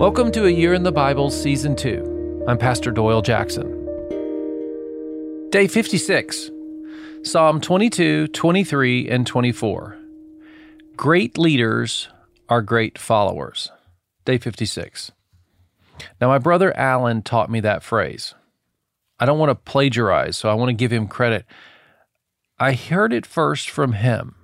Welcome 0.00 0.32
to 0.32 0.46
A 0.46 0.50
Year 0.50 0.72
in 0.72 0.82
the 0.82 0.92
Bible, 0.92 1.28
Season 1.28 1.76
2. 1.76 2.46
I'm 2.48 2.56
Pastor 2.56 2.90
Doyle 2.90 3.20
Jackson. 3.20 3.68
Day 5.50 5.66
56, 5.66 6.50
Psalm 7.22 7.60
22, 7.60 8.28
23, 8.28 9.10
and 9.10 9.26
24. 9.26 9.98
Great 10.96 11.36
leaders 11.36 12.08
are 12.48 12.62
great 12.62 12.96
followers. 12.96 13.70
Day 14.24 14.38
56. 14.38 15.12
Now, 16.18 16.28
my 16.28 16.38
brother 16.38 16.74
Alan 16.78 17.20
taught 17.20 17.50
me 17.50 17.60
that 17.60 17.82
phrase. 17.82 18.34
I 19.18 19.26
don't 19.26 19.38
want 19.38 19.50
to 19.50 19.70
plagiarize, 19.70 20.38
so 20.38 20.48
I 20.48 20.54
want 20.54 20.70
to 20.70 20.74
give 20.74 20.90
him 20.90 21.08
credit. 21.08 21.44
I 22.58 22.72
heard 22.72 23.12
it 23.12 23.26
first 23.26 23.68
from 23.68 23.92
him. 23.92 24.34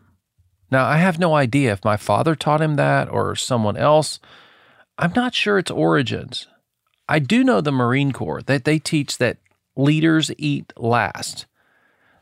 Now, 0.71 0.85
I 0.85 0.99
have 0.99 1.19
no 1.19 1.35
idea 1.35 1.73
if 1.73 1.83
my 1.83 1.97
father 1.97 2.35
taught 2.35 2.61
him 2.61 2.77
that 2.77 3.09
or 3.09 3.35
someone 3.35 3.79
else. 3.79 4.21
I'm 4.99 5.13
not 5.15 5.35
sure 5.35 5.59
its 5.59 5.71
origins. 5.71 6.47
I 7.09 7.19
do 7.19 7.45
know 7.45 7.61
the 7.61 7.73
Marine 7.73 8.13
Corps 8.13 8.43
that 8.43 8.65
they 8.65 8.79
teach 8.79 9.19
that 9.19 9.39
leaders 9.77 10.31
eat 10.39 10.73
last. 10.77 11.47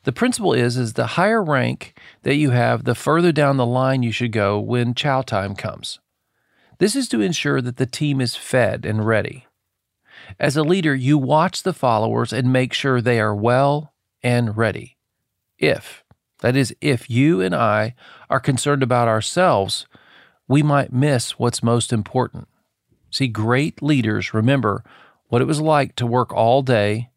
The 0.03 0.13
principle 0.13 0.53
is 0.53 0.77
is 0.77 0.95
the 0.95 1.07
higher 1.07 1.43
rank 1.43 1.99
that 2.23 2.35
you 2.35 2.51
have, 2.51 2.85
the 2.85 2.95
further 2.95 3.33
down 3.33 3.57
the 3.57 3.65
line 3.65 4.03
you 4.03 4.13
should 4.13 4.33
go 4.33 4.59
when 4.59 4.95
chow 4.95 5.23
time 5.23 5.55
comes. 5.55 6.01
This 6.79 6.97
is 6.97 7.09
to 7.11 7.21
ensure 7.21 7.63
that 7.63 7.77
the 7.77 7.87
team 7.87 8.21
is 8.21 8.35
fed 8.35 8.85
and 8.85 9.07
ready. 9.07 9.47
As 10.41 10.57
a 10.57 10.65
leader, 10.65 10.95
you 10.95 11.17
watch 11.17 11.63
the 11.63 11.73
followers 11.73 12.33
and 12.33 12.53
make 12.53 12.73
sure 12.73 13.01
they 13.01 13.21
are 13.21 13.35
well 13.35 13.95
and 14.23 14.57
ready. 14.57 14.97
If, 15.59 16.03
that 16.41 16.57
is, 16.57 16.75
if 16.81 17.09
you 17.09 17.41
and 17.41 17.55
I 17.55 17.95
are 18.29 18.41
concerned 18.41 18.83
about 18.83 19.07
ourselves, 19.07 19.87
we 20.49 20.63
might 20.63 20.93
miss 20.93 21.39
what's 21.39 21.63
most 21.63 21.93
important. 21.93 22.49
See, 23.15 23.29
great 23.29 23.81
leaders 23.81 24.35
remember 24.35 24.83
what 25.29 25.41
it 25.41 25.45
was 25.45 25.61
like 25.61 25.95
to 25.97 26.07
work 26.07 26.33
all 26.33 26.63
day. 26.63 27.11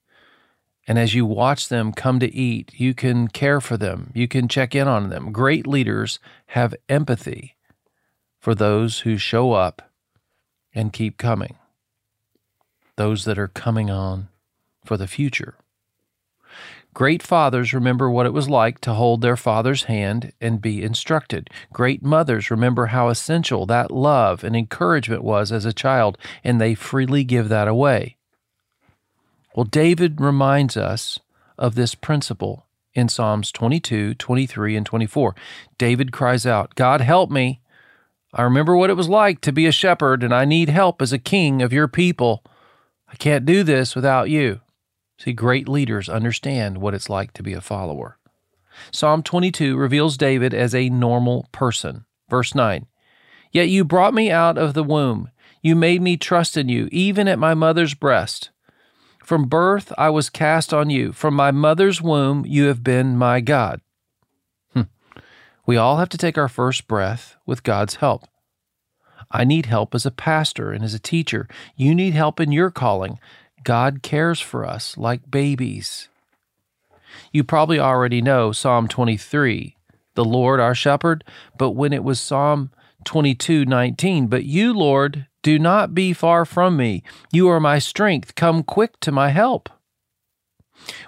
And 0.88 1.00
as 1.00 1.16
you 1.16 1.26
watch 1.26 1.70
them 1.70 1.92
come 1.92 2.20
to 2.20 2.32
eat, 2.32 2.72
you 2.80 2.94
can 2.94 3.30
care 3.30 3.60
for 3.60 3.78
them, 3.78 4.12
you 4.14 4.28
can 4.28 4.48
check 4.48 4.76
in 4.76 4.88
on 4.88 5.10
them. 5.10 5.32
Great 5.32 5.66
leaders 5.66 6.20
have 6.48 6.76
empathy 6.88 7.56
for 8.40 8.54
those 8.54 9.00
who 9.00 9.18
show 9.18 9.54
up 9.54 9.92
and 10.72 10.94
keep 10.94 11.18
coming, 11.18 11.56
those 12.96 13.26
that 13.26 13.40
are 13.40 13.48
coming 13.48 13.90
on 13.90 14.28
for 14.86 14.98
the 14.98 15.08
future. 15.08 15.56
Great 16.98 17.22
fathers 17.22 17.76
remember 17.76 18.10
what 18.10 18.26
it 18.26 18.34
was 18.34 18.50
like 18.50 18.82
to 18.82 18.96
hold 18.96 19.22
their 19.22 19.38
father's 19.38 19.84
hand 19.84 20.34
and 20.42 20.64
be 20.64 20.82
instructed. 20.82 21.48
Great 21.72 22.02
mothers 22.02 22.50
remember 22.50 22.88
how 22.88 23.10
essential 23.10 23.68
that 23.68 23.92
love 23.92 24.44
and 24.44 24.56
encouragement 24.56 25.24
was 25.24 25.52
as 25.52 25.64
a 25.64 25.72
child, 25.72 26.18
and 26.44 26.60
they 26.60 26.74
freely 26.74 27.24
give 27.24 27.50
that 27.50 27.68
away. 27.68 28.18
Well, 29.56 29.66
David 29.66 30.20
reminds 30.20 30.76
us 30.76 31.20
of 31.56 31.76
this 31.76 31.94
principle 31.94 32.66
in 32.96 33.10
Psalms 33.10 33.52
22, 33.52 34.16
23, 34.16 34.76
and 34.76 34.84
24. 34.84 35.36
David 35.78 36.12
cries 36.12 36.48
out, 36.48 36.74
God 36.74 37.02
help 37.02 37.30
me. 37.30 37.62
I 38.34 38.42
remember 38.42 38.76
what 38.76 38.90
it 38.90 38.98
was 38.98 39.08
like 39.08 39.40
to 39.42 39.52
be 39.52 39.68
a 39.68 39.72
shepherd, 39.72 40.24
and 40.24 40.34
I 40.34 40.46
need 40.46 40.70
help 40.70 41.04
as 41.04 41.14
a 41.14 41.20
king 41.20 41.62
of 41.62 41.72
your 41.72 41.88
people. 41.88 42.44
I 43.08 43.18
can't 43.18 43.46
do 43.46 43.62
this 43.62 43.96
without 43.96 44.32
you. 44.32 44.62
See, 45.18 45.34
great 45.34 45.68
leaders 45.68 46.10
understand 46.10 46.78
what 46.78 46.94
it's 46.94 47.10
like 47.10 47.34
to 47.34 47.44
be 47.44 47.54
a 47.54 47.62
follower. 47.62 48.18
Psalm 48.92 49.24
22 49.24 49.76
reveals 49.76 50.18
David 50.18 50.54
as 50.54 50.76
a 50.76 50.90
normal 50.90 51.48
person. 51.52 52.06
Verse 52.30 52.54
9 52.54 52.86
Yet 53.52 53.70
you 53.70 53.84
brought 53.84 54.14
me 54.14 54.30
out 54.30 54.58
of 54.58 54.74
the 54.74 54.84
womb. 54.84 55.32
You 55.62 55.76
made 55.76 56.02
me 56.02 56.18
trust 56.18 56.58
in 56.58 56.70
you, 56.70 56.88
even 56.92 57.28
at 57.28 57.40
my 57.40 57.54
mother's 57.54 57.94
breast. 57.94 58.52
From 59.24 59.46
birth 59.46 59.92
I 59.98 60.10
was 60.10 60.30
cast 60.30 60.74
on 60.74 60.90
you. 60.90 61.12
From 61.12 61.34
my 61.34 61.52
mother's 61.52 62.02
womb 62.02 62.46
you 62.46 62.66
have 62.66 62.84
been 62.84 63.18
my 63.18 63.42
God. 63.42 63.82
Hm. 64.74 64.90
We 65.66 65.78
all 65.78 65.98
have 65.98 66.10
to 66.10 66.18
take 66.18 66.38
our 66.38 66.48
first 66.48 66.88
breath 66.88 67.36
with 67.46 67.64
God's 67.64 67.96
help. 67.96 68.26
I 69.32 69.44
need 69.44 69.66
help 69.66 69.94
as 69.94 70.06
a 70.06 70.12
pastor 70.12 70.72
and 70.72 70.84
as 70.84 70.94
a 70.94 71.00
teacher. 71.00 71.48
You 71.76 71.94
need 71.94 72.14
help 72.14 72.40
in 72.40 72.52
your 72.52 72.72
calling. 72.72 73.20
God 73.64 74.02
cares 74.02 74.40
for 74.40 74.66
us 74.66 74.98
like 74.98 75.30
babies. 75.30 76.10
You 77.32 77.44
probably 77.44 77.80
already 77.80 78.22
know 78.22 78.52
Psalm 78.52 78.88
23, 78.88 79.76
the 80.16 80.26
Lord 80.26 80.60
our 80.60 80.76
shepherd, 80.76 81.24
but 81.58 81.72
when 81.72 81.94
it 81.94 82.04
was 82.04 82.20
Psalm 82.20 82.72
22, 83.06 83.66
19, 83.66 84.28
but 84.28 84.44
you, 84.44 84.74
Lord, 84.74 85.28
do 85.42 85.58
not 85.58 85.94
be 85.94 86.14
far 86.14 86.46
from 86.46 86.76
me. 86.76 87.04
You 87.32 87.48
are 87.50 87.60
my 87.60 87.80
strength. 87.80 88.36
Come 88.36 88.64
quick 88.64 89.00
to 89.02 89.12
my 89.12 89.30
help. 89.30 89.70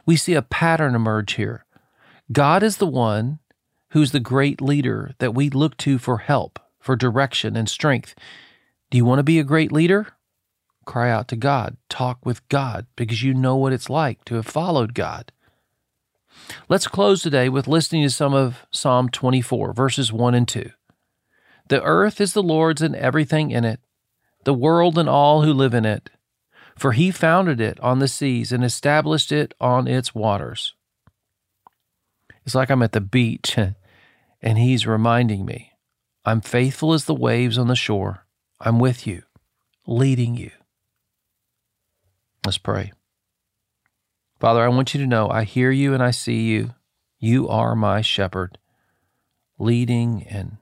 We 0.06 0.16
see 0.16 0.34
a 0.34 0.42
pattern 0.42 0.96
emerge 0.96 1.34
here. 1.34 1.66
God 2.32 2.64
is 2.64 2.78
the 2.78 2.88
one 2.88 3.40
who's 3.92 4.12
the 4.12 4.20
great 4.20 4.62
leader 4.62 5.14
that 5.20 5.34
we 5.34 5.50
look 5.50 5.76
to 5.78 5.98
for 5.98 6.20
help, 6.20 6.60
for 6.80 6.96
direction 6.96 7.56
and 7.56 7.68
strength. 7.68 8.16
Do 8.92 8.98
you 8.98 9.06
want 9.06 9.20
to 9.20 9.24
be 9.24 9.40
a 9.40 9.44
great 9.44 9.72
leader? 9.72 10.08
Cry 10.90 11.12
out 11.12 11.28
to 11.28 11.36
God. 11.36 11.78
Talk 11.88 12.26
with 12.26 12.50
God 12.50 12.88
because 12.96 13.22
you 13.22 13.36
know 13.36 13.56
what 13.56 13.74
it's 13.74 13.92
like 13.92 14.26
to 14.26 14.34
have 14.34 14.48
followed 14.48 14.96
God. 14.96 15.32
Let's 16.68 16.88
close 16.88 17.22
today 17.22 17.48
with 17.48 17.68
listening 17.68 18.02
to 18.02 18.10
some 18.10 18.34
of 18.34 18.66
Psalm 18.72 19.10
24, 19.10 19.72
verses 19.74 20.12
1 20.12 20.34
and 20.34 20.48
2. 20.48 20.72
The 21.68 21.84
earth 21.84 22.20
is 22.20 22.34
the 22.34 22.42
Lord's 22.42 22.82
and 22.82 22.96
everything 22.96 23.52
in 23.52 23.66
it, 23.66 23.82
the 24.46 24.54
world 24.56 24.98
and 24.98 25.08
all 25.08 25.44
who 25.44 25.54
live 25.54 25.76
in 25.76 25.86
it. 25.86 26.10
For 26.76 26.94
he 26.94 27.12
founded 27.12 27.62
it 27.62 27.80
on 27.82 28.00
the 28.00 28.08
seas 28.08 28.52
and 28.52 28.64
established 28.64 29.32
it 29.32 29.54
on 29.62 29.88
its 29.88 30.16
waters. 30.16 30.74
It's 32.48 32.56
like 32.56 32.72
I'm 32.72 32.82
at 32.82 32.94
the 32.94 33.00
beach 33.00 33.60
and 34.42 34.58
he's 34.58 34.88
reminding 34.88 35.46
me 35.46 35.74
I'm 36.26 36.42
faithful 36.42 36.94
as 36.94 37.06
the 37.06 37.14
waves 37.14 37.60
on 37.60 37.68
the 37.68 37.76
shore. 37.76 38.26
I'm 38.60 38.80
with 38.80 39.06
you, 39.06 39.22
leading 39.86 40.36
you. 40.36 40.50
Let's 42.46 42.58
pray. 42.58 42.94
Father, 44.40 44.64
I 44.64 44.70
want 44.70 44.94
you 44.94 45.02
to 45.02 45.08
know 45.08 45.30
I 45.30 45.44
hear 45.44 45.72
you 45.72 45.94
and 45.94 46.02
I 46.02 46.12
see 46.12 46.42
you. 46.44 46.74
You 47.20 47.50
are 47.50 47.76
my 47.76 48.02
shepherd, 48.02 48.58
leading 49.58 50.26
and 50.30 50.58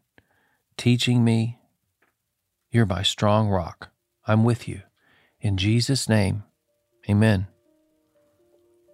teaching 0.76 1.24
me. 1.24 1.60
You're 2.72 2.88
my 2.88 3.04
strong 3.04 3.50
rock. 3.50 3.92
I'm 4.28 4.44
with 4.44 4.68
you. 4.68 4.82
In 5.40 5.58
Jesus' 5.58 6.10
name, 6.10 6.44
amen. 7.08 7.48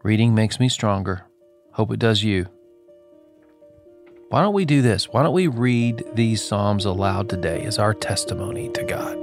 Reading 0.04 0.36
makes 0.36 0.60
me 0.60 0.68
stronger. 0.68 1.26
Hope 1.72 1.92
it 1.94 2.00
does 2.00 2.24
you. 2.24 2.48
Why 4.28 4.42
don't 4.42 4.54
we 4.54 4.66
do 4.66 4.82
this? 4.82 5.08
Why 5.08 5.24
don't 5.24 5.34
we 5.34 5.48
read 5.48 6.04
these 6.14 6.44
Psalms 6.44 6.86
aloud 6.86 7.30
today 7.30 7.64
as 7.64 7.80
our 7.80 7.94
testimony 7.94 8.70
to 8.70 8.84
God? 8.84 9.23